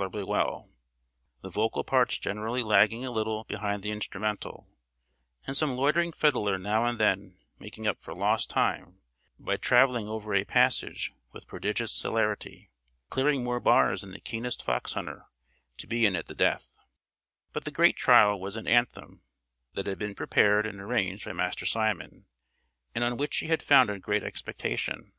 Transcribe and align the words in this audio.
The 0.00 0.06
usual 0.08 0.32
services 0.32 0.32
of 0.32 0.32
the 0.32 0.44
choir 0.48 0.48
were 0.54 0.62
managed 0.62 1.02
tolerably 1.02 1.34
well, 1.42 1.42
the 1.42 1.50
vocal 1.50 1.84
parts 1.84 2.18
generally 2.18 2.62
lagging 2.62 3.04
a 3.04 3.10
little 3.10 3.44
behind 3.44 3.82
the 3.82 3.90
instrumental, 3.90 4.66
and 5.46 5.54
some 5.54 5.76
loitering 5.76 6.12
fiddler 6.12 6.56
now 6.56 6.86
and 6.86 6.98
then 6.98 7.36
making 7.58 7.86
up 7.86 8.00
for 8.00 8.14
lost 8.16 8.48
time 8.48 9.02
by 9.38 9.58
travelling 9.58 10.08
over 10.08 10.32
a 10.32 10.44
passage 10.46 11.12
with 11.32 11.46
prodigious 11.46 11.92
celerity, 11.92 12.70
and 13.02 13.10
clearing 13.10 13.44
more 13.44 13.60
bars 13.60 14.00
than 14.00 14.12
the 14.12 14.20
keenest 14.20 14.62
fox 14.64 14.94
hunter, 14.94 15.26
to 15.76 15.86
be 15.86 16.06
in 16.06 16.16
at 16.16 16.28
the 16.28 16.34
death. 16.34 16.78
But 17.52 17.66
the 17.66 17.70
great 17.70 17.96
trial 17.98 18.40
was 18.40 18.56
an 18.56 18.66
anthem 18.66 19.20
that 19.74 19.86
had 19.86 19.98
been 19.98 20.14
prepared 20.14 20.64
and 20.64 20.80
arranged 20.80 21.26
by 21.26 21.34
Master 21.34 21.66
Simon, 21.66 22.24
and 22.94 23.04
on 23.04 23.18
which 23.18 23.36
he 23.36 23.48
had 23.48 23.62
founded 23.62 24.00
great 24.00 24.22
expectation. 24.24 25.12